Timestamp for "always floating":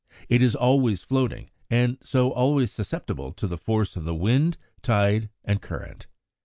0.55-1.51